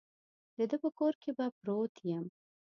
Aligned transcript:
د 0.57 0.59
ده 0.69 0.77
په 0.83 0.89
کور 0.97 1.13
کې 1.21 1.31
به 1.37 1.45
پروت 1.57 1.93
یم. 2.09 2.25